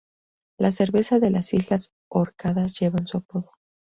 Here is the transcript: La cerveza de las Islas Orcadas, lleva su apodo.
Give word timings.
La 0.57 0.71
cerveza 0.71 1.19
de 1.19 1.29
las 1.29 1.53
Islas 1.53 1.91
Orcadas, 2.09 2.75
lleva 2.79 3.05
su 3.05 3.17
apodo. 3.17 3.51